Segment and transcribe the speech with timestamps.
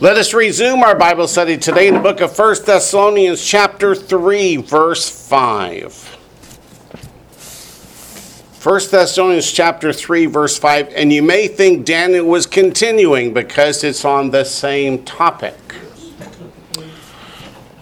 [0.00, 4.56] Let us resume our Bible study today in the book of 1 Thessalonians, chapter 3,
[4.56, 6.18] verse 5.
[8.60, 14.04] 1 Thessalonians chapter 3 verse 5 and you may think Daniel was continuing because it's
[14.04, 15.54] on the same topic.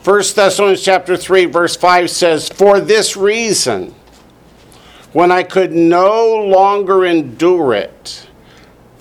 [0.04, 3.94] 1 Thessalonians chapter 3 verse 5 says for this reason
[5.12, 8.26] when I could no longer endure it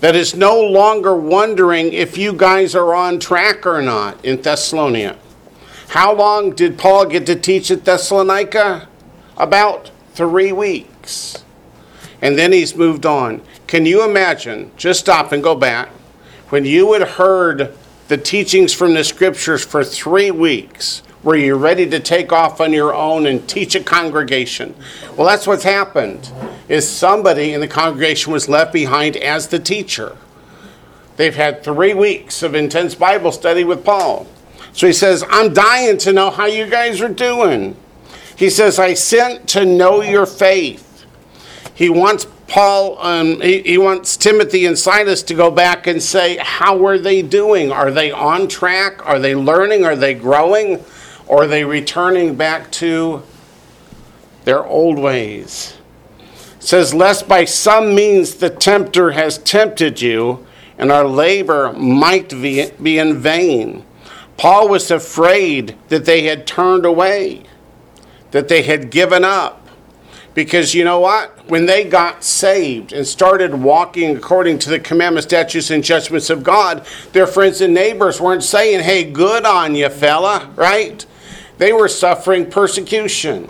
[0.02, 5.16] that is no longer wondering if you guys are on track or not in Thessalonica.
[5.88, 8.88] How long did Paul get to teach at Thessalonica?
[9.36, 11.42] About 3 weeks
[12.22, 13.42] and then he's moved on.
[13.66, 15.88] Can you imagine, just stop and go back,
[16.48, 17.76] when you had heard
[18.08, 22.72] the teachings from the scriptures for three weeks, were you're ready to take off on
[22.72, 24.74] your own and teach a congregation?
[25.16, 26.30] Well, that's what's happened.
[26.68, 30.16] Is somebody in the congregation was left behind as the teacher.
[31.16, 34.26] They've had three weeks of intense Bible study with Paul.
[34.72, 37.76] So he says, I'm dying to know how you guys are doing.
[38.36, 40.92] He says, I sent to know your faith
[41.74, 46.36] he wants Paul, um, he, he wants Timothy and Silas to go back and say,
[46.36, 47.72] How are they doing?
[47.72, 49.04] Are they on track?
[49.06, 49.84] Are they learning?
[49.84, 50.84] Are they growing?
[51.26, 53.22] Or are they returning back to
[54.44, 55.76] their old ways?
[56.56, 60.46] It says, Lest by some means the tempter has tempted you,
[60.78, 63.84] and our labor might be, in vain.
[64.36, 67.44] Paul was afraid that they had turned away,
[68.32, 69.62] that they had given up.
[70.34, 71.48] Because you know what?
[71.48, 76.42] When they got saved and started walking according to the commandments, statutes, and judgments of
[76.42, 81.04] God, their friends and neighbors weren't saying, hey, good on you, fella, right?
[81.62, 83.48] They were suffering persecution.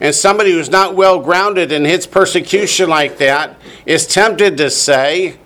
[0.00, 5.36] And somebody who's not well grounded and hits persecution like that is tempted to say,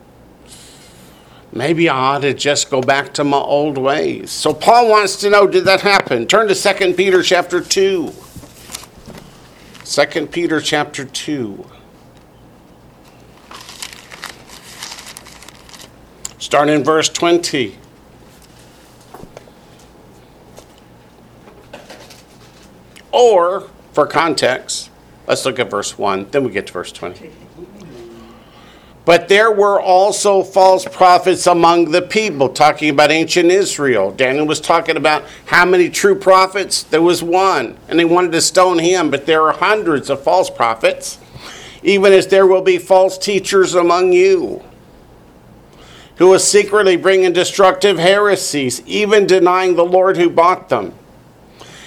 [1.50, 4.30] maybe I ought to just go back to my old ways.
[4.30, 6.28] So Paul wants to know, did that happen?
[6.28, 8.12] Turn to 2 Peter chapter 2.
[9.84, 11.66] 2 Peter chapter 2.
[16.38, 17.78] Start in verse 20.
[23.14, 24.90] Or, for context,
[25.28, 27.30] let's look at verse 1, then we get to verse 20.
[29.04, 34.10] But there were also false prophets among the people, talking about ancient Israel.
[34.10, 36.82] Daniel was talking about how many true prophets?
[36.82, 40.50] There was one, and they wanted to stone him, but there are hundreds of false
[40.50, 41.18] prophets,
[41.84, 44.64] even as there will be false teachers among you,
[46.16, 50.94] who will secretly bring in destructive heresies, even denying the Lord who bought them.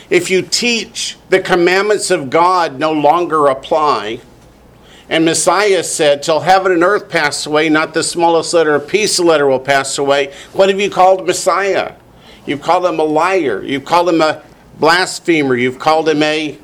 [0.10, 4.22] If you teach the commandments of God no longer apply,
[5.10, 9.20] and Messiah said, Till heaven and earth pass away, not the smallest letter, a piece
[9.20, 10.34] of letter will pass away.
[10.54, 11.96] What have you called Messiah?
[12.46, 13.64] You've called him a liar.
[13.64, 14.44] You've called him a
[14.80, 15.56] blasphemer.
[15.56, 16.58] You've called him a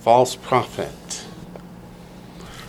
[0.00, 1.24] false prophet.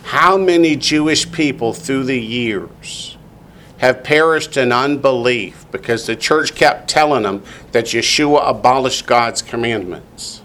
[0.04, 3.16] How many Jewish people through the years
[3.82, 10.38] have perished in unbelief because the church kept telling them that Yeshua abolished God's commandments?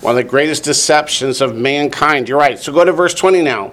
[0.00, 2.28] One of the greatest deceptions of mankind.
[2.28, 2.58] You're right.
[2.58, 3.72] So go to verse 20 now.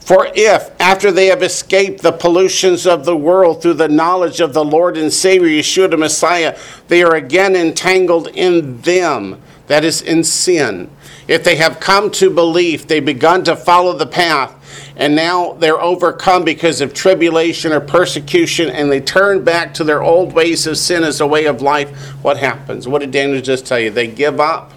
[0.00, 4.54] For if, after they have escaped the pollutions of the world through the knowledge of
[4.54, 10.00] the Lord and Savior Yeshua the Messiah, they are again entangled in them, that is,
[10.00, 10.90] in sin.
[11.28, 14.56] If they have come to belief, they've begun to follow the path,
[15.00, 20.00] and now they're overcome because of tribulation or persecution, and they turn back to their
[20.00, 21.90] old ways of sin as a way of life,
[22.22, 22.86] what happens?
[22.86, 23.90] What did Daniel just tell you?
[23.90, 24.74] They give up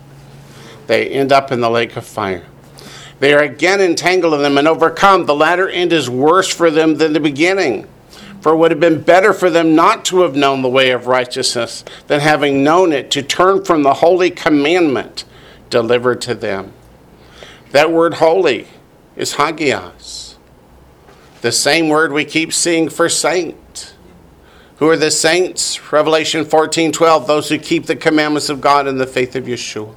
[0.88, 2.46] they end up in the lake of fire.
[3.20, 5.26] They are again entangled in them and overcome.
[5.26, 7.88] The latter end is worse for them than the beginning.
[8.42, 11.08] For it would have been better for them not to have known the way of
[11.08, 15.24] righteousness than having known it to turn from the holy commandment
[15.70, 16.74] delivered to them.
[17.72, 18.68] That word holy
[19.16, 20.36] is hagios,
[21.42, 23.96] the same word we keep seeing for saint.
[24.78, 25.92] Who are the saints?
[25.92, 29.94] Revelation 14 12, those who keep the commandments of God and the faith of Yeshua.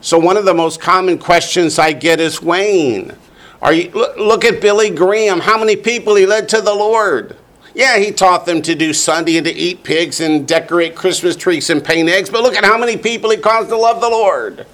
[0.00, 3.16] So one of the most common questions I get is Wayne,
[3.60, 7.36] are you look at Billy Graham, how many people he led to the Lord?
[7.74, 11.70] Yeah, he taught them to do Sunday and to eat pigs and decorate Christmas trees
[11.70, 14.66] and paint eggs, but look at how many people he caused to love the Lord.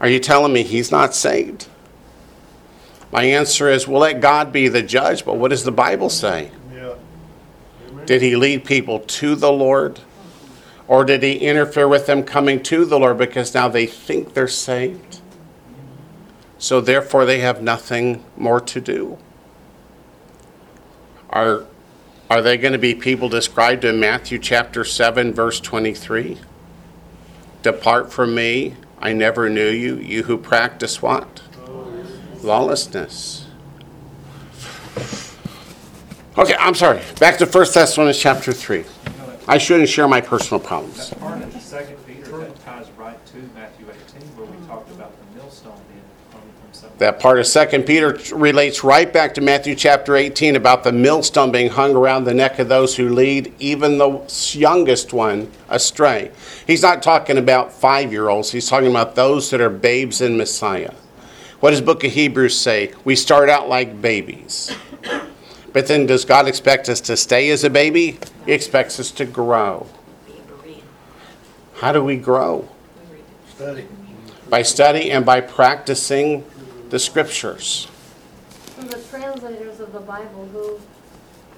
[0.00, 1.68] Are you telling me he's not saved?
[3.14, 6.50] My answer is we'll let God be the judge, but what does the Bible say?
[6.74, 6.94] Yeah.
[8.06, 10.00] Did he lead people to the Lord?
[10.88, 14.48] Or did he interfere with them coming to the Lord because now they think they're
[14.48, 15.20] saved?
[16.58, 19.16] So therefore they have nothing more to do.
[21.30, 21.66] Are,
[22.28, 26.38] are they going to be people described in Matthew chapter 7, verse 23?
[27.62, 31.43] Depart from me, I never knew you, you who practice what?
[32.44, 33.46] Lawlessness.
[36.36, 37.00] Okay, I'm sorry.
[37.18, 38.84] Back to 1 Thessalonians chapter 3.
[39.48, 41.10] I shouldn't share my personal problems.
[41.10, 44.90] That part of the second Peter, that ties right to Matthew 18, where we talked
[44.90, 46.02] about the millstone being
[46.32, 46.90] hung from some.
[46.98, 51.50] That part of 2 Peter relates right back to Matthew chapter 18 about the millstone
[51.50, 54.20] being hung around the neck of those who lead even the
[54.52, 56.30] youngest one astray.
[56.66, 60.36] He's not talking about five year olds, he's talking about those that are babes in
[60.36, 60.92] Messiah.
[61.64, 62.92] What does book of Hebrews say?
[63.06, 64.76] We start out like babies.
[65.72, 68.18] But then does God expect us to stay as a baby?
[68.44, 69.86] He expects us to grow.
[71.76, 72.68] How do we grow?
[73.48, 73.86] Study.
[74.50, 76.44] By study and by practicing
[76.90, 77.88] the scriptures.
[78.74, 80.78] From the translators of the Bible who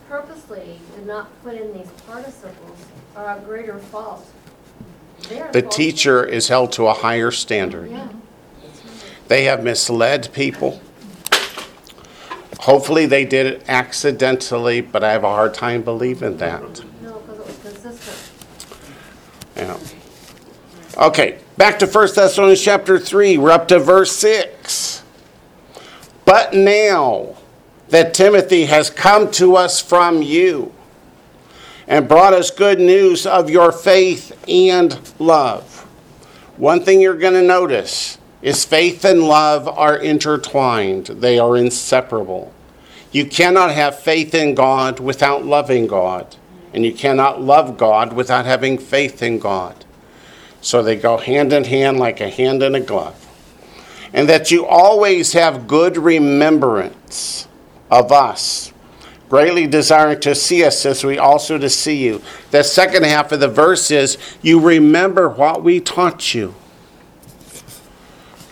[0.08, 2.78] purposely did not put in these participles
[3.16, 4.24] are a greater fault.
[5.28, 7.90] The fault- teacher is held to a higher standard.
[7.90, 8.06] Yeah.
[9.28, 10.80] They have misled people.
[12.60, 16.62] Hopefully, they did it accidentally, but I have a hard time believing that.
[17.02, 18.32] No, because it was consistent.
[19.56, 19.78] Yeah.
[21.06, 23.38] Okay, back to 1 Thessalonians chapter 3.
[23.38, 25.02] We're up to verse 6.
[26.24, 27.36] But now
[27.88, 30.72] that Timothy has come to us from you
[31.86, 35.86] and brought us good news of your faith and love.
[36.56, 42.54] One thing you're going to notice is faith and love are intertwined, they are inseparable.
[43.10, 46.36] You cannot have faith in God without loving God,
[46.72, 49.84] and you cannot love God without having faith in God.
[50.60, 53.20] So they go hand in hand like a hand in a glove.
[54.12, 57.48] And that you always have good remembrance
[57.90, 58.72] of us,
[59.28, 62.22] greatly desiring to see us as we also to see you.
[62.52, 66.54] The second half of the verse is you remember what we taught you.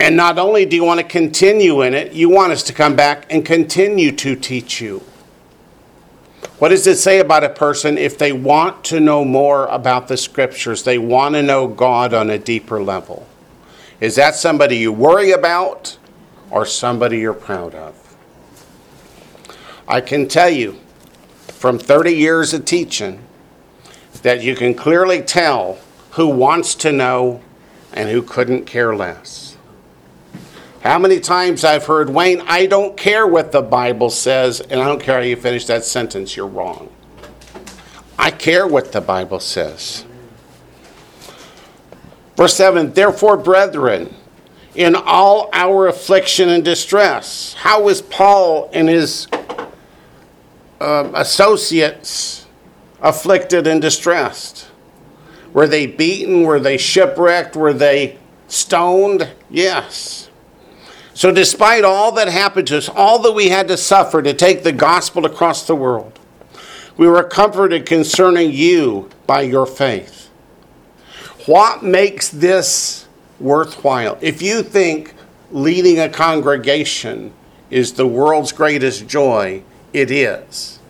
[0.01, 2.97] And not only do you want to continue in it, you want us to come
[2.97, 5.03] back and continue to teach you.
[6.59, 10.17] What does it say about a person if they want to know more about the
[10.17, 10.83] scriptures?
[10.83, 13.27] They want to know God on a deeper level.
[14.01, 15.99] Is that somebody you worry about
[16.51, 18.17] or somebody you're proud of?
[19.87, 20.81] I can tell you
[21.49, 23.21] from 30 years of teaching
[24.23, 25.79] that you can clearly tell
[26.13, 27.43] who wants to know
[27.93, 29.44] and who couldn't care less.
[30.85, 34.85] How many times I've heard, Wayne, I don't care what the Bible says, and I
[34.85, 36.91] don't care how you finish that sentence, you're wrong.
[38.19, 40.05] I care what the Bible says.
[42.37, 44.15] Verse 7 Therefore, brethren,
[44.75, 49.27] in all our affliction and distress, how was Paul and his
[50.83, 52.45] uh, associates
[53.01, 54.69] afflicted and distressed?
[55.55, 56.43] Were they beaten?
[56.43, 57.57] Were they shipwrecked?
[57.57, 59.31] Were they stoned?
[59.49, 60.24] Yes.
[61.15, 64.65] So, despite all that happened to us, all that we had to suffer to take
[64.65, 66.19] the gospel across the world,
[66.97, 70.29] we were comforted concerning you by your faith.
[71.47, 73.07] What makes this
[73.39, 74.19] worthwhile?
[74.21, 75.15] If you think
[75.53, 77.33] leading a congregation
[77.71, 79.63] is the world's greatest joy,
[79.93, 80.81] it is.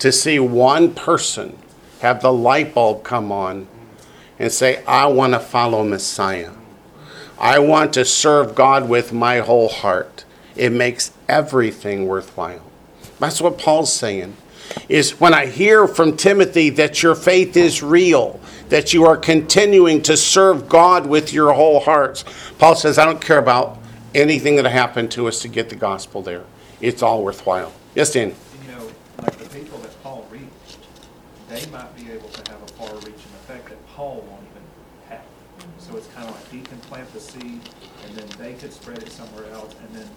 [0.00, 1.56] To see one person
[2.00, 3.68] have the light bulb come on
[4.38, 6.52] and say, I want to follow Messiah.
[7.38, 10.24] I want to serve God with my whole heart.
[10.56, 12.62] It makes everything worthwhile.
[13.20, 14.36] That's what Paul's saying.
[14.88, 20.02] Is when I hear from Timothy that your faith is real, that you are continuing
[20.02, 22.24] to serve God with your whole hearts.
[22.58, 23.78] Paul says, I don't care about
[24.14, 26.44] anything that happened to us to get the gospel there.
[26.80, 27.72] It's all worthwhile.
[27.94, 28.34] Yes, Dan.
[28.66, 28.90] You know,
[29.22, 30.78] like the people that Paul reached,
[31.48, 34.62] they might be able to have a far-reaching effect that Paul won't even
[35.08, 35.24] have.
[35.78, 37.60] So it's kind of like he can plant the seed,
[38.06, 40.08] and then they could spread it somewhere else, and then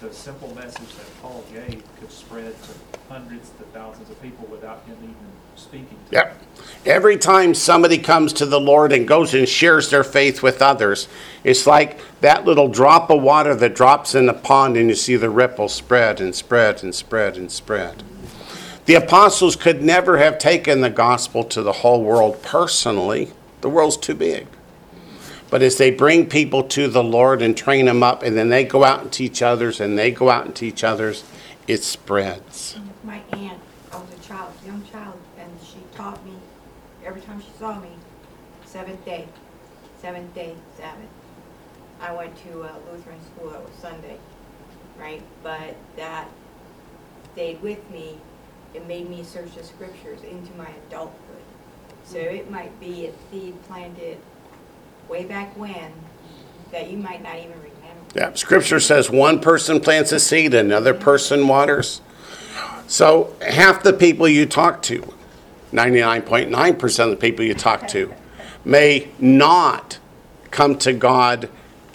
[0.00, 2.72] the simple message that Paul gave could spread to
[3.12, 5.14] hundreds to thousands of people without him even
[5.56, 6.28] speaking to them.
[6.28, 6.42] Yep.
[6.86, 11.06] Every time somebody comes to the Lord and goes and shares their faith with others,
[11.44, 15.16] it's like that little drop of water that drops in the pond and you see
[15.16, 18.02] the ripples spread and spread and spread and spread.
[18.86, 23.32] The apostles could never have taken the gospel to the whole world personally.
[23.60, 24.46] The world's too big.
[25.50, 28.64] But as they bring people to the Lord and train them up, and then they
[28.64, 31.24] go out and teach others, and they go out and teach others,
[31.66, 32.78] it spreads.
[33.02, 33.60] My aunt,
[33.92, 36.34] I was a child, young child, and she taught me,
[37.04, 37.90] every time she saw me,
[38.64, 39.26] seventh day,
[40.00, 41.08] seventh day, Sabbath.
[42.00, 44.18] I went to a Lutheran school, it was Sunday,
[44.98, 45.22] right?
[45.42, 46.28] But that
[47.32, 48.18] stayed with me
[48.74, 51.42] it made me search the scriptures into my adulthood.
[52.04, 52.38] So mm.
[52.38, 54.18] it might be a seed planted
[55.10, 55.92] way back when
[56.70, 57.74] that you might not even remember.
[58.14, 62.00] Yeah, scripture says one person plants a seed, another person waters.
[62.86, 65.12] So half the people you talk to,
[65.72, 68.14] 99.9% of the people you talk to,
[68.64, 69.98] may not
[70.50, 71.48] come to God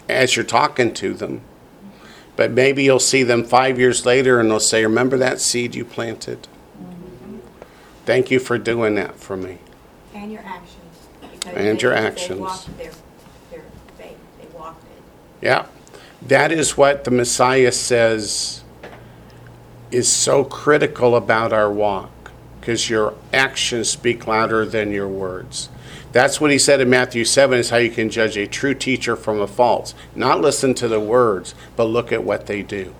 [0.08, 1.40] as you're talking to them.
[2.36, 5.86] But maybe you'll see them five years later and they'll say, Remember that seed you
[5.86, 6.48] planted?
[6.78, 7.38] Mm-hmm.
[8.04, 9.58] Thank you for doing that for me.
[10.14, 10.76] And your actions.
[11.46, 12.40] And your actions.
[12.40, 12.92] walked their,
[13.50, 13.64] their
[13.96, 15.02] faith, they walked it.
[15.46, 15.66] Yeah.
[16.22, 18.64] That is what the Messiah says
[19.92, 25.68] is so critical about our walk because your actions speak louder than your words.
[26.10, 29.14] That's what he said in Matthew 7 is how you can judge a true teacher
[29.14, 29.94] from a false.
[30.16, 32.92] Not listen to the words, but look at what they do.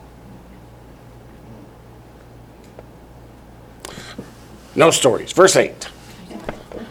[4.76, 5.32] No stories.
[5.32, 5.88] Verse 8.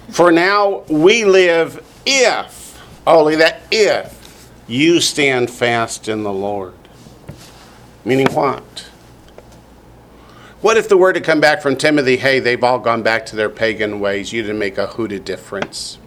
[0.10, 4.25] For now we live if, only that if,
[4.68, 6.74] you stand fast in the Lord.
[8.04, 8.88] Meaning what?
[10.62, 13.36] What if the word had come back from Timothy, hey, they've all gone back to
[13.36, 16.00] their pagan ways, you didn't make a hoot of difference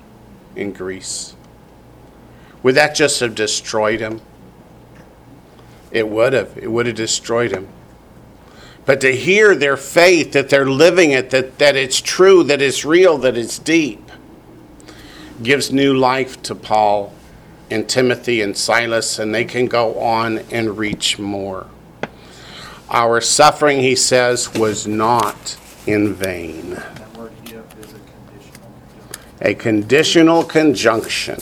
[0.57, 1.37] in Greece?
[2.63, 4.21] Would that just have destroyed him?
[5.93, 6.59] It would have.
[6.59, 7.69] It would have destroyed him.
[8.85, 12.85] But to hear their faith, that they're living it, that, that it's true, that it's
[12.85, 14.11] real, that it's deep,
[15.43, 17.13] gives new life to Paul
[17.71, 21.67] and Timothy and Silas, and they can go on and reach more.
[22.91, 26.73] Our suffering, he says, was not in vain.
[26.73, 27.15] A
[27.95, 28.63] conditional.
[29.41, 31.39] A conditional conjunction.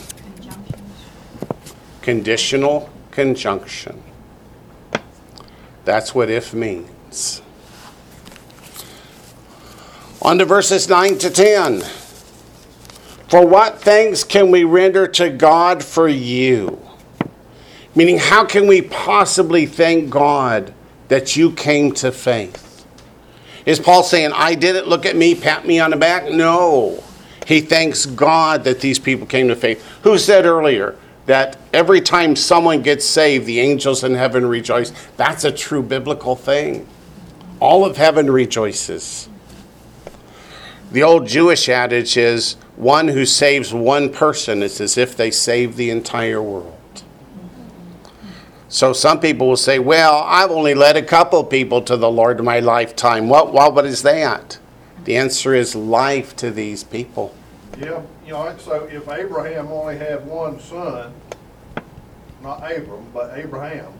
[2.03, 4.03] Conditional conjunction.
[5.85, 7.43] That's what if means.
[10.21, 11.85] On to verses 9 to 10.
[13.29, 16.81] For what thanks can we render to God for you?
[17.95, 20.73] Meaning, how can we possibly thank God
[21.09, 22.87] that you came to faith?
[23.65, 26.31] Is Paul saying, I did it, look at me, pat me on the back?
[26.31, 27.03] No.
[27.47, 29.85] He thanks God that these people came to faith.
[30.03, 34.93] Who said earlier that every time someone gets saved, the angels in heaven rejoice?
[35.17, 36.87] That's a true biblical thing.
[37.59, 39.29] All of heaven rejoices.
[40.93, 45.77] The old Jewish adage is one who saves one person is as if they saved
[45.77, 46.73] the entire world.
[48.69, 52.39] So some people will say, well, I've only led a couple people to the Lord
[52.39, 53.29] in my lifetime.
[53.29, 54.59] What, what, what is that?
[55.05, 57.35] The answer is life to these people.
[57.79, 61.13] Yeah, you know, so if Abraham only had one son,
[62.43, 63.93] not Abram, but Abraham,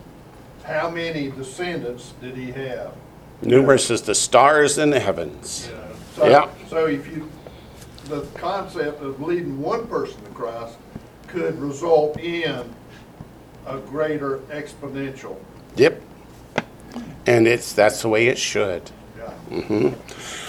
[0.63, 2.93] how many descendants did he have?
[3.41, 5.69] Numerous as the stars in the heavens.
[6.15, 6.49] So, Yeah.
[6.67, 7.31] So if you,
[8.07, 10.77] the concept of leading one person to Christ
[11.27, 12.73] could result in
[13.65, 15.37] a greater exponential.
[15.75, 16.01] Yep.
[17.25, 18.89] And it's that's the way it should.
[19.17, 19.33] Yeah.
[19.51, 19.95] Mhm.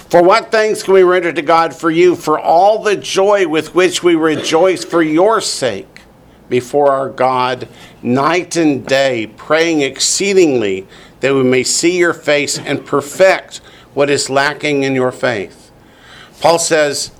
[0.08, 3.74] For what thanks can we render to God for you, for all the joy with
[3.74, 6.00] which we rejoice for your sake
[6.48, 7.68] before our God
[8.02, 10.86] night and day, praying exceedingly
[11.20, 13.60] that we may see your face and perfect
[13.92, 15.70] what is lacking in your faith.
[16.40, 17.10] Paul says,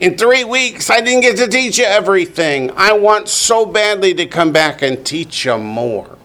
[0.00, 2.70] In three weeks, I didn't get to teach you everything.
[2.74, 6.16] I want so badly to come back and teach you more.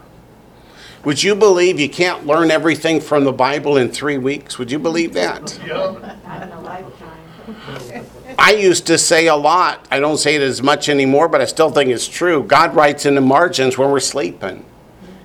[1.03, 4.57] Would you believe you can't learn everything from the Bible in three weeks?
[4.57, 5.59] Would you believe that?
[5.67, 6.15] Yeah.
[6.23, 8.05] Not in a lifetime.
[8.39, 9.85] I used to say a lot.
[9.91, 12.43] I don't say it as much anymore, but I still think it's true.
[12.43, 14.65] God writes in the margins when we're sleeping.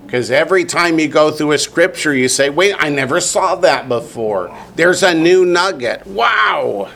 [0.04, 3.88] Because every time you go through a scripture, you say, wait, I never saw that
[3.88, 4.52] before.
[4.74, 6.04] There's a new nugget.
[6.04, 6.90] Wow.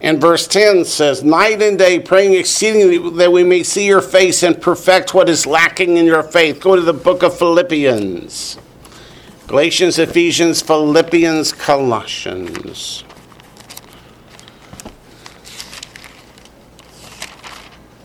[0.00, 4.42] And verse 10 says, Night and day praying exceedingly that we may see your face
[4.42, 6.60] and perfect what is lacking in your faith.
[6.60, 8.58] Go to the book of Philippians.
[9.46, 13.04] Galatians, Ephesians, Philippians, Colossians.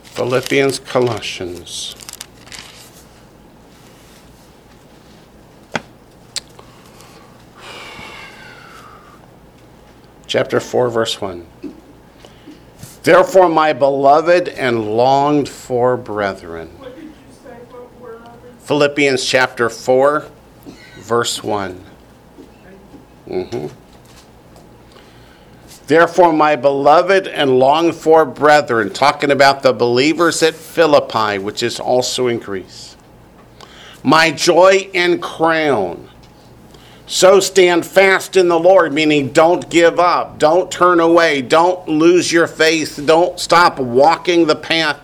[0.04, 1.96] Philippians, Colossians.
[10.28, 11.46] Chapter 4, verse 1.
[13.04, 16.70] Therefore, my beloved and longed for brethren.
[16.78, 17.12] What did you
[17.44, 17.58] say?
[18.60, 20.26] Philippians chapter 4,
[21.00, 21.84] verse 1.
[23.28, 23.72] Mhm.
[25.88, 31.80] Therefore, my beloved and longed for brethren, talking about the believers at Philippi, which is
[31.80, 32.96] also in Greece,
[34.04, 36.11] my joy and crown.
[37.08, 42.32] So stand fast in the Lord, meaning don't give up, don't turn away, don't lose
[42.32, 45.00] your faith, don't stop walking the path.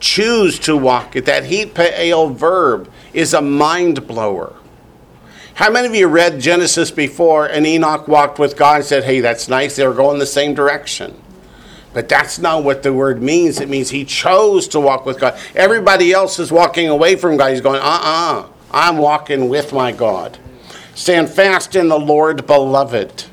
[0.00, 1.26] Choose to walk it.
[1.26, 4.54] That hitpael verb is a mind blower.
[5.54, 9.20] How many of you read Genesis before and Enoch walked with God and said, hey,
[9.20, 11.20] that's nice, they were going the same direction?
[11.92, 13.60] But that's not what the word means.
[13.60, 15.38] It means he chose to walk with God.
[15.54, 17.52] Everybody else is walking away from God.
[17.52, 20.36] He's going, uh uh-uh, uh, i am walking with my God.
[20.94, 23.24] Stand fast in the Lord, beloved.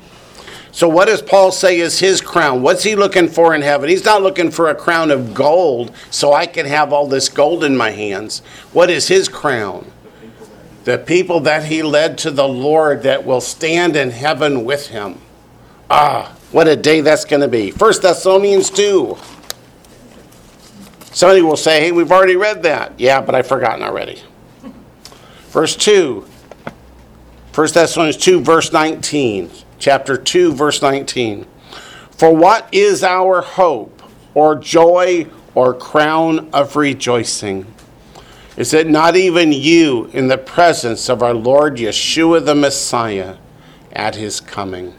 [0.72, 2.62] So, what does Paul say is his crown?
[2.62, 3.90] What's he looking for in heaven?
[3.90, 7.62] He's not looking for a crown of gold so I can have all this gold
[7.62, 8.40] in my hands.
[8.72, 9.92] What is his crown?
[10.84, 15.20] The people that he led to the Lord that will stand in heaven with him.
[15.90, 17.70] Ah, what a day that's going to be.
[17.70, 19.16] 1 Thessalonians 2.
[21.12, 22.98] Somebody will say, hey, we've already read that.
[22.98, 24.22] Yeah, but I've forgotten already.
[25.50, 26.26] Verse 2.
[27.54, 29.50] 1 Thessalonians 2, verse 19.
[29.78, 31.46] Chapter 2, verse 19.
[32.10, 34.02] For what is our hope,
[34.34, 37.66] or joy, or crown of rejoicing?
[38.56, 43.36] Is it not even you in the presence of our Lord Yeshua the Messiah
[43.92, 44.94] at his coming?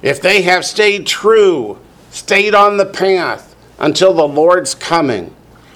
[0.00, 1.78] If they have stayed true,
[2.10, 5.34] stayed on the path until the Lord's coming,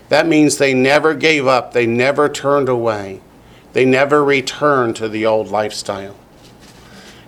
[0.08, 3.20] that means they never gave up, they never turned away,
[3.72, 6.16] they never return to the old lifestyle.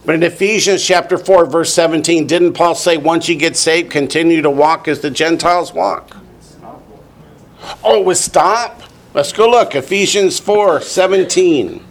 [0.04, 4.42] But in Ephesians chapter 4, verse 17, didn't Paul say, once you get saved, continue
[4.42, 6.16] to walk as the Gentiles walk?
[7.84, 8.82] Oh, it stop?
[9.14, 9.74] Let's go look.
[9.74, 11.84] Ephesians 4, 17.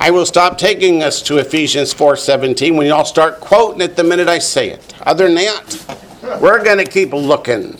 [0.00, 4.28] I will stop taking us to Ephesians 4:17 when y'all start quoting it the minute
[4.28, 4.94] I say it.
[5.02, 7.76] Other than that, we're going to keep looking.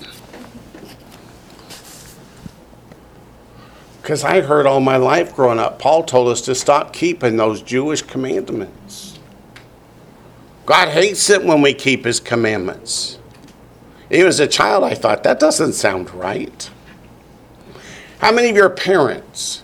[4.10, 7.62] Because I heard all my life growing up, Paul told us to stop keeping those
[7.62, 9.20] Jewish commandments.
[10.66, 13.20] God hates it when we keep his commandments.
[14.10, 16.68] Even as a child, I thought, that doesn't sound right.
[18.18, 19.62] How many of your parents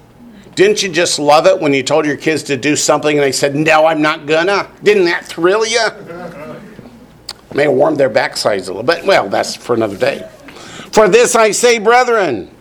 [0.55, 3.33] didn't you just love it when you told your kids to do something and they
[3.33, 4.71] said, No, I'm not gonna?
[4.81, 5.89] Didn't that thrill you?
[7.53, 9.05] May have warmed their backsides a little bit.
[9.05, 10.31] Well, that's for another day.
[10.93, 12.56] For this I say, brethren.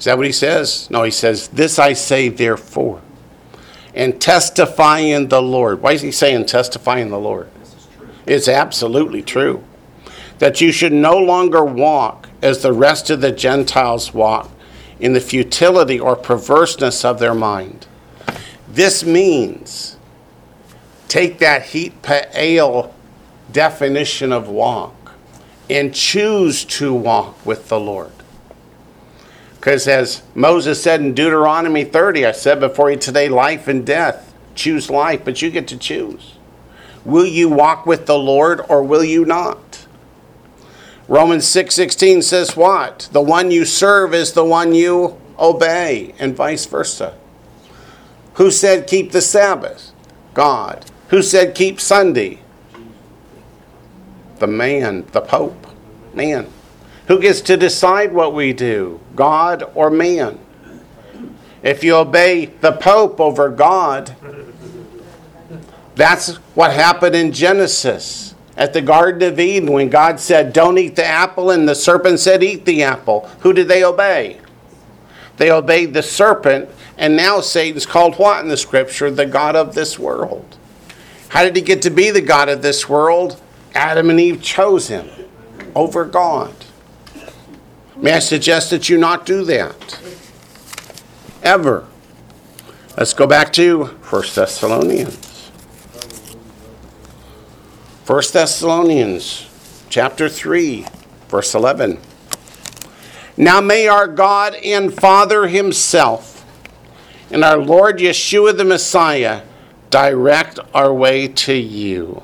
[0.00, 0.88] Is that what he says?
[0.90, 3.02] No, he says, This I say, therefore,
[3.94, 5.82] and testify in the Lord.
[5.82, 7.50] Why is he saying testify in the Lord?
[8.24, 9.62] It's absolutely true.
[10.38, 14.50] That you should no longer walk as the rest of the Gentiles walk
[14.98, 17.86] in the futility or perverseness of their mind.
[18.66, 19.98] This means
[21.08, 22.90] take that hitpael
[23.52, 25.12] definition of walk
[25.68, 28.12] and choose to walk with the Lord.
[29.60, 34.32] Because as Moses said in Deuteronomy 30, I said before you today, life and death.
[34.54, 36.36] Choose life, but you get to choose.
[37.04, 39.86] Will you walk with the Lord or will you not?
[41.08, 43.10] Romans 6:16 says what?
[43.12, 47.14] The one you serve is the one you obey and vice versa.
[48.34, 49.92] Who said keep the Sabbath?
[50.32, 50.86] God.
[51.08, 52.38] Who said keep Sunday?
[54.38, 55.66] The man, the pope.
[56.14, 56.46] Man.
[57.10, 59.00] Who gets to decide what we do?
[59.16, 60.38] God or man?
[61.60, 64.14] If you obey the pope over God,
[65.96, 70.94] that's what happened in Genesis at the Garden of Eden when God said, Don't eat
[70.94, 73.28] the apple, and the serpent said, Eat the apple.
[73.40, 74.38] Who did they obey?
[75.36, 79.10] They obeyed the serpent, and now Satan's called what in the scripture?
[79.10, 80.58] The God of this world.
[81.30, 83.40] How did he get to be the God of this world?
[83.74, 85.10] Adam and Eve chose him
[85.74, 86.54] over God.
[88.02, 90.00] May I suggest that you not do that?
[91.42, 91.86] Ever.
[92.96, 95.48] Let's go back to 1 Thessalonians.
[98.06, 99.46] 1 Thessalonians
[99.90, 100.86] chapter 3,
[101.28, 101.98] verse 11.
[103.36, 106.44] Now may our God and Father Himself
[107.30, 109.42] and our Lord Yeshua the Messiah
[109.90, 112.22] direct our way to you.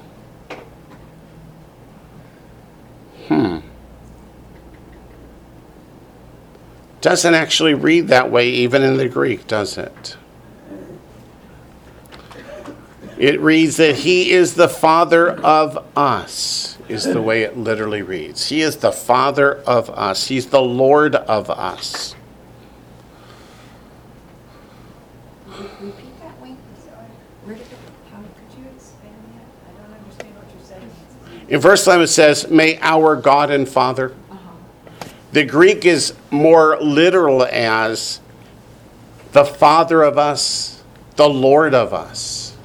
[7.06, 10.16] Doesn't actually read that way, even in the Greek, does it?
[13.16, 18.48] It reads that He is the Father of us, is the way it literally reads.
[18.48, 22.16] He is the Father of us, He's the Lord of us.
[25.46, 27.06] Repeat that, Wayne, sorry.
[27.44, 27.78] Where did it,
[28.10, 29.46] how, could you expand that?
[29.70, 31.46] I don't understand what you're saying.
[31.50, 34.12] In verse 11 it says, May our God and Father.
[35.32, 38.20] The Greek is more literal as,
[39.32, 40.82] the Father of us,
[41.16, 42.56] the Lord of us,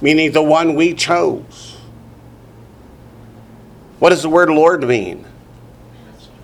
[0.00, 1.76] meaning the one we chose.
[3.98, 5.24] What does the word Lord mean?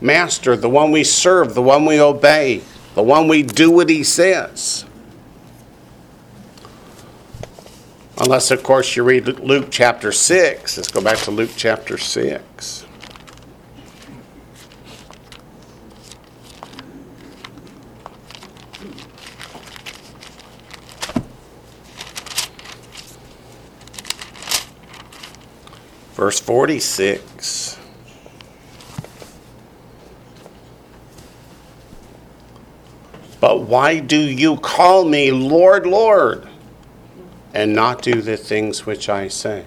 [0.01, 2.63] Master, the one we serve, the one we obey,
[2.95, 4.85] the one we do what he says.
[8.19, 10.77] Unless, of course, you read Luke chapter 6.
[10.77, 12.82] Let's go back to Luke chapter 6.
[26.23, 27.81] Verse 46.
[33.41, 36.47] But why do you call me Lord, Lord,
[37.53, 39.65] and not do the things which I say?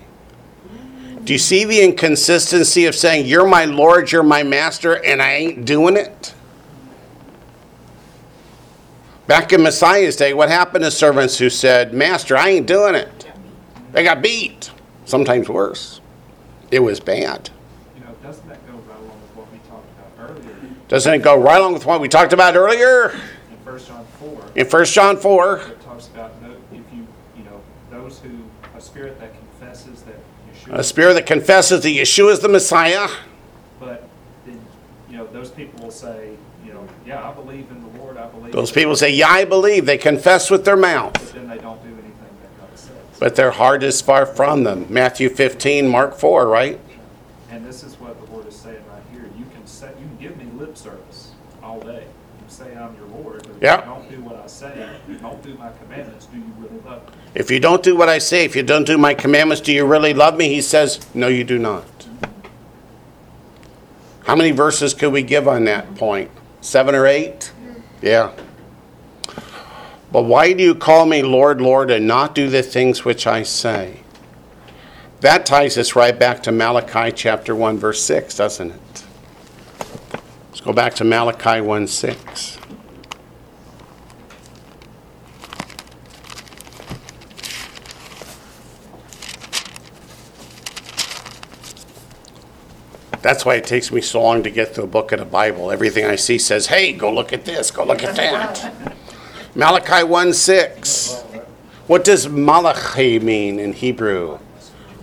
[1.25, 5.33] Do you see the inconsistency of saying, You're my Lord, you're my master, and I
[5.33, 6.33] ain't doing it?
[9.27, 13.29] Back in Messiah's day, what happened to servants who said, Master, I ain't doing it?
[13.91, 14.71] They got beat,
[15.03, 15.99] sometimes worse.
[16.75, 17.49] It was bad.
[17.95, 20.55] You know, doesn't that go right along with what we talked about earlier
[20.89, 24.43] Doesn't it go right along with what we talked about earlier in First John four?
[24.55, 25.57] in 1 John 4?
[25.57, 26.31] It talks about,
[26.73, 27.07] if you,
[27.37, 28.29] you know, those who,
[28.75, 30.15] a spirit that confesses that
[30.69, 33.07] A Yeshua, spirit that confesses that Yeshua is the Messiah.
[33.79, 34.09] but
[34.45, 34.59] then,
[35.09, 36.35] you know, those people will say,
[36.65, 38.51] you know, yeah, I believe in the Lord, I believe.
[38.51, 39.85] Those people say, Yeah, I believe.
[39.85, 42.11] They confess with their mouth, But then they don't do anything
[42.41, 42.91] that God says.
[43.19, 44.85] But their heart is far from them.
[44.89, 46.79] Matthew 15, Mark 4, right?
[47.49, 49.29] And this is what the Lord is saying right here.
[49.37, 51.31] You can say, you can give me lip service
[51.63, 52.03] all day.
[52.03, 53.79] You can say I'm your Lord, but if Yeah.
[53.79, 54.67] you don't do what I say,
[55.05, 57.13] if you don't do my commandments, do you really love me?
[57.33, 59.85] If you don't do what I say, if you don't do my commandments, do you
[59.85, 60.49] really love me?
[60.49, 61.85] He says, No, you do not.
[64.23, 66.31] How many verses could we give on that point?
[66.61, 67.51] Seven or eight?
[67.61, 67.79] Mm-hmm.
[68.01, 68.31] Yeah.
[70.15, 73.43] But why do you call me Lord, Lord, and not do the things which I
[73.43, 73.99] say?
[75.19, 79.03] That ties us right back to Malachi chapter 1, verse 6, doesn't it?
[80.47, 82.57] Let's go back to Malachi 1 6.
[93.21, 95.71] That's why it takes me so long to get through a book of the Bible.
[95.71, 98.84] Everything I see says, hey, go look at this, go look at that.
[99.57, 101.21] Malachi 1 6.
[101.87, 104.39] What does Malachi mean in Hebrew?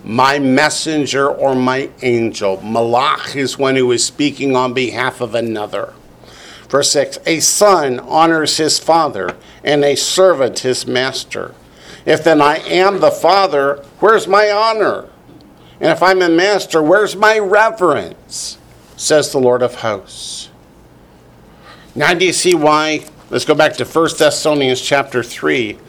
[0.03, 2.57] My messenger or my angel.
[2.57, 5.95] Malach is one who is speaking on behalf of another.
[6.69, 11.55] Verse 6 A son honors his father, and a servant his master.
[12.05, 15.09] If then I am the father, where's my honor?
[15.79, 18.59] And if I'm a master, where's my reverence?
[18.97, 20.49] Says the Lord of hosts.
[21.95, 23.05] Now, do you see why?
[23.33, 25.79] Let's go back to 1 Thessalonians chapter 3.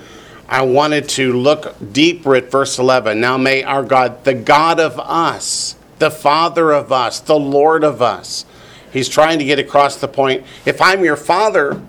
[0.48, 3.20] I wanted to look deeper at verse 11.
[3.20, 8.00] Now, may our God, the God of us, the Father of us, the Lord of
[8.00, 8.46] us,
[8.94, 10.42] he's trying to get across the point.
[10.64, 11.82] If I'm your Father,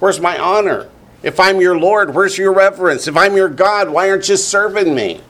[0.00, 0.90] where's my honor?
[1.22, 3.06] If I'm your Lord, where's your reverence?
[3.06, 5.20] If I'm your God, why aren't you serving me?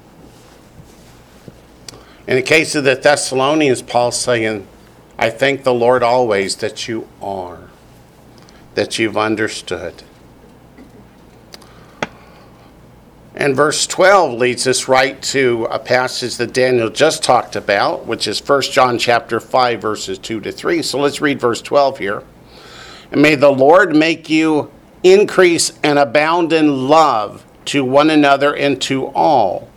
[2.26, 4.66] In the case of the Thessalonians, Paul's saying,
[5.18, 7.67] I thank the Lord always that you are,
[8.79, 10.05] that you've understood.
[13.35, 18.29] And verse 12 leads us right to a passage that Daniel just talked about, which
[18.29, 20.83] is 1 John chapter 5 verses 2 to 3.
[20.83, 22.23] So let's read verse 12 here.
[23.11, 24.71] And may the Lord make you
[25.03, 29.69] increase and abound in love to one another and to all,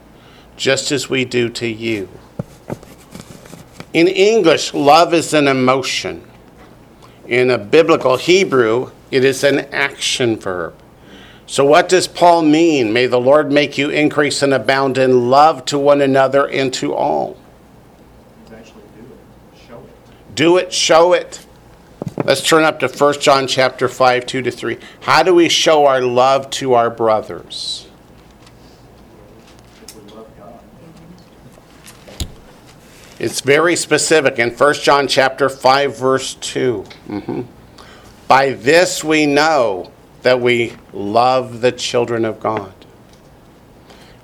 [0.58, 2.08] just as we do to you.
[3.94, 6.28] In English, love is an emotion.
[7.28, 10.76] In a biblical Hebrew, it is an action verb.
[11.46, 12.94] So, what does Paul mean?
[12.94, 16.94] May the Lord make you increase and abound in love to one another and to
[16.94, 17.38] all.
[18.52, 20.36] Actually do it, show it.
[20.36, 21.46] Do it, show it.
[22.24, 24.78] Let's turn up to 1 John chapter 5, 2 to 3.
[25.02, 27.88] How do we show our love to our brothers?
[29.84, 30.60] If we love God.
[33.22, 36.86] It's very specific in 1 John chapter 5 verse 2.
[37.08, 37.46] Mhm.
[38.28, 39.92] By this we know
[40.24, 42.74] that we love the children of God.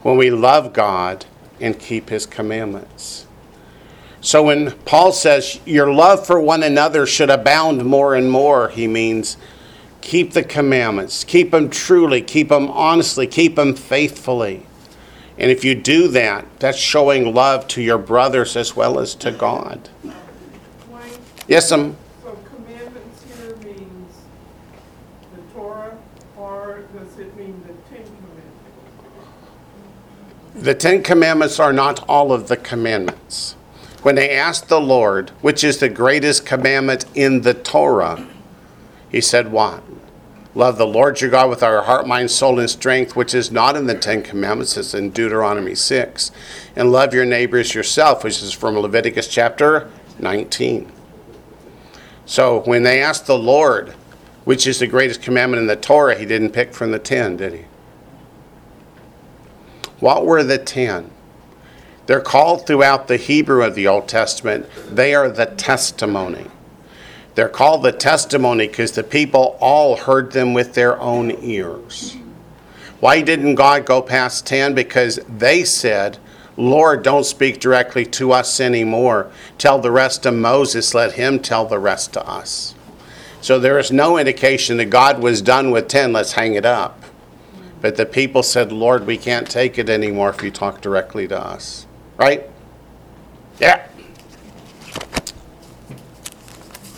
[0.02, 1.26] When we love God
[1.62, 3.28] and keep his commandments.
[4.20, 8.88] So when Paul says your love for one another should abound more and more, he
[8.88, 9.38] means
[10.02, 14.64] keep the commandments, keep them truly, keep them honestly, keep them faithfully.
[15.38, 19.32] And if you do that, that's showing love to your brothers as well as to
[19.32, 19.90] God.
[21.48, 24.16] Yes, um, so commandments here means
[25.34, 25.98] the Torah,
[26.36, 28.60] or does it mean the Ten Commandments?
[30.56, 33.56] The Ten Commandments are not all of the commandments.
[34.02, 38.28] When they asked the Lord, which is the greatest commandment in the Torah,
[39.10, 39.84] he said, What?
[40.58, 43.76] Love the Lord your God with our heart, mind, soul, and strength, which is not
[43.76, 46.32] in the Ten Commandments, it's in Deuteronomy 6.
[46.76, 50.92] And love your neighbors yourself, which is from Leviticus chapter 19.
[52.26, 53.90] So when they asked the Lord,
[54.46, 57.54] which is the greatest commandment in the Torah, he didn't pick from the ten, did
[57.54, 57.66] he?
[60.00, 61.12] What were the ten?
[62.08, 66.48] They're called throughout the Hebrew of the Old Testament, they are the testimony.
[67.38, 72.18] They're called the testimony because the people all heard them with their own ears.
[73.00, 74.74] Why didn't God go past 10?
[74.74, 76.18] Because they said,
[76.58, 79.30] Lord, don't speak directly to us anymore.
[79.60, 82.74] Tell the rest to Moses, let him tell the rest to us.
[83.40, 87.04] So there is no indication that God was done with 10, let's hang it up.
[87.82, 91.40] But the people said, Lord, we can't take it anymore if you talk directly to
[91.40, 91.86] us.
[92.18, 92.50] Right?
[93.60, 93.88] Yeah.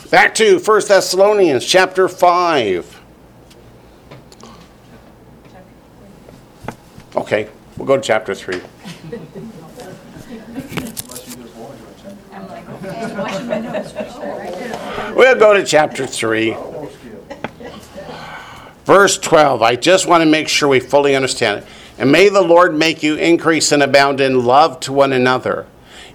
[0.09, 3.01] Back to 1 Thessalonians chapter 5.
[7.15, 8.55] Okay, we'll go to chapter 3.
[8.55, 9.21] Unless
[10.65, 12.13] you just want to go check.
[12.33, 15.13] I'm like, okay, watching my notes, right there.
[15.13, 16.57] We'll go to chapter 3.
[18.85, 21.67] Verse 12, I just want to make sure we fully understand it.
[21.99, 25.67] And may the Lord make you increase and abound in love to one another.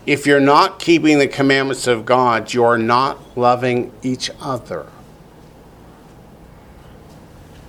[0.07, 4.87] If you're not keeping the commandments of God, you're not loving each other.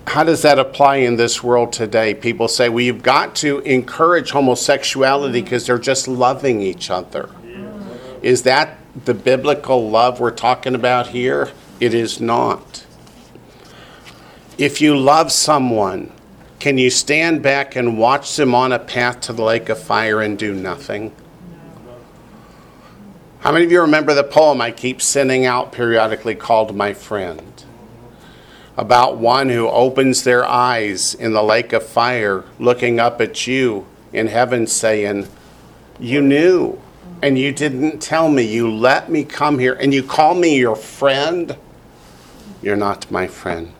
[0.07, 2.13] How does that apply in this world today?
[2.13, 7.29] People say, well, you've got to encourage homosexuality because they're just loving each other.
[8.21, 11.51] Is that the biblical love we're talking about here?
[11.79, 12.85] It is not.
[14.57, 16.11] If you love someone,
[16.59, 20.21] can you stand back and watch them on a path to the lake of fire
[20.21, 21.13] and do nothing?
[23.45, 27.63] How many of you remember the poem I keep sending out periodically called My Friend?
[28.75, 33.85] About one who opens their eyes in the lake of fire, looking up at you
[34.11, 35.27] in heaven, saying,
[35.99, 36.81] You knew,
[37.21, 38.41] and you didn't tell me.
[38.41, 41.55] You let me come here, and you call me your friend.
[42.63, 43.75] You're not my friend.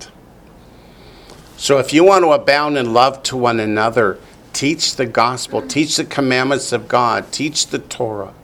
[1.58, 4.20] So if you want to abound in love to one another,
[4.54, 8.36] teach the gospel, teach the commandments of God, teach the Torah.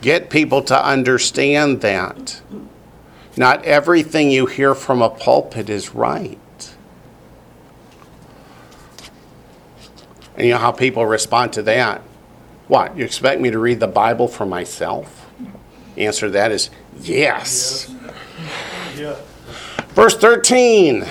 [0.00, 2.40] Get people to understand that.
[3.36, 6.38] Not everything you hear from a pulpit is right.
[10.36, 12.00] And you know how people respond to that?
[12.66, 15.28] What, you expect me to read the Bible for myself?
[15.96, 17.92] Answer to that is yes.
[18.96, 19.16] Yeah.
[19.88, 21.04] Verse 13.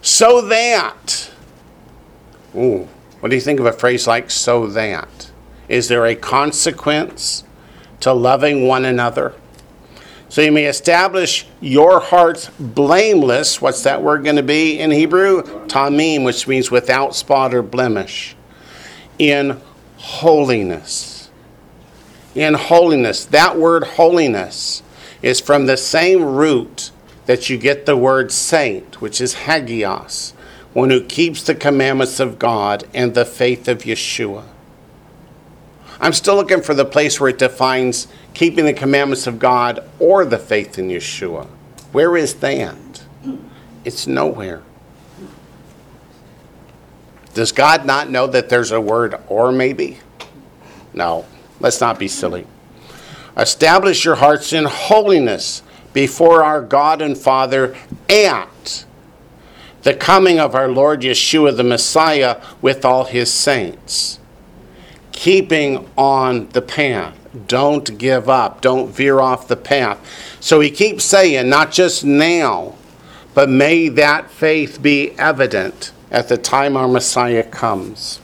[0.00, 1.30] So that.
[2.56, 2.88] Ooh,
[3.20, 5.31] what do you think of a phrase like so that?
[5.72, 7.44] Is there a consequence
[8.00, 9.32] to loving one another?
[10.28, 13.58] So you may establish your hearts blameless.
[13.62, 15.42] What's that word going to be in Hebrew?
[15.68, 18.36] Tamim, which means without spot or blemish.
[19.18, 19.62] In
[19.96, 21.30] holiness.
[22.34, 23.24] In holiness.
[23.24, 24.82] That word holiness
[25.22, 26.90] is from the same root
[27.24, 30.34] that you get the word saint, which is hagios,
[30.74, 34.44] one who keeps the commandments of God and the faith of Yeshua.
[36.02, 40.24] I'm still looking for the place where it defines keeping the commandments of God or
[40.24, 41.46] the faith in Yeshua.
[41.92, 42.76] Where is that?
[43.84, 44.62] It's nowhere.
[47.34, 49.98] Does God not know that there's a word or maybe?
[50.92, 51.24] No,
[51.60, 52.48] let's not be silly.
[53.36, 55.62] Establish your hearts in holiness
[55.92, 57.76] before our God and Father
[58.10, 58.84] at
[59.82, 64.18] the coming of our Lord Yeshua the Messiah with all his saints.
[65.22, 67.16] Keeping on the path.
[67.46, 68.60] Don't give up.
[68.60, 70.00] Don't veer off the path.
[70.40, 72.74] So he keeps saying, not just now,
[73.32, 78.20] but may that faith be evident at the time our Messiah comes.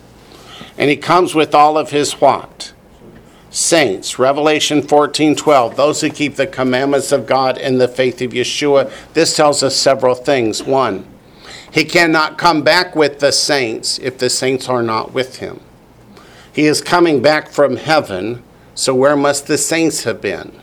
[0.77, 2.73] And he comes with all of his what?
[3.49, 4.19] Saints.
[4.19, 5.77] Revelation 14 12.
[5.77, 8.91] Those who keep the commandments of God and the faith of Yeshua.
[9.13, 10.65] This tells us several things.
[10.65, 11.07] One,
[11.71, 15.61] he cannot come back with the saints if the saints are not with him.
[16.59, 18.42] He is coming back from heaven,
[18.75, 20.59] so where must the saints have been?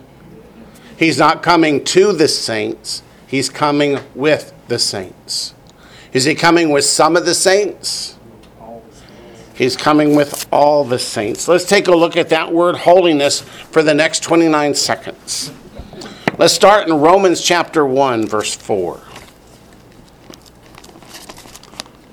[1.00, 5.54] He's not coming to the saints, he's coming with the saints.
[6.12, 8.18] Is he coming with some of the saints?
[9.54, 11.48] He's coming with all the saints.
[11.48, 15.50] Let's take a look at that word holiness for the next 29 seconds.
[16.38, 19.00] Let's start in Romans chapter 1, verse 4.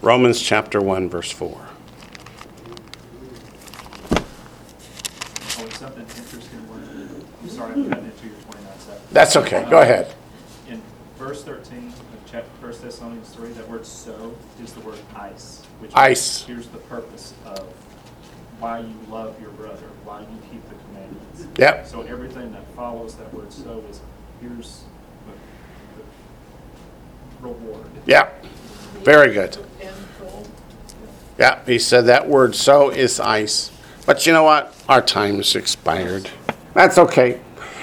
[0.02, 1.70] Romans chapter 1, verse 4.
[5.62, 9.00] Oh, and something interesting, one, I'm sorry, I'm cutting into your twenty-nine seven.
[9.22, 9.64] That's okay.
[9.70, 10.12] Go ahead.
[10.68, 10.82] In
[11.16, 15.62] verse thirteen of chapter, First Thessalonians three, that word so is the word eis.
[15.78, 16.44] which is- Eis.
[16.44, 17.60] Here's the purpose of
[18.58, 21.46] why you love your brother, why you keep the commandments.
[21.56, 21.86] Yep.
[21.86, 24.00] So everything that follows that word so is,
[24.40, 24.82] here's
[27.38, 27.86] the, the reward.
[28.06, 28.28] Yeah.
[29.04, 29.56] Very good.
[31.38, 33.70] Yeah, he said that word so is eis.
[34.04, 34.74] But you know what?
[34.88, 36.28] Our time is expired.
[36.74, 37.40] That's okay.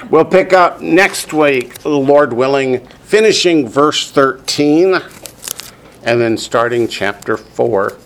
[0.10, 5.02] We'll pick up next week, Lord willing, finishing verse 13
[6.04, 7.98] and then starting chapter 4.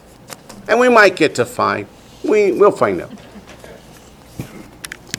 [0.67, 1.87] And we might get to 5.
[2.23, 3.11] We, we'll find out.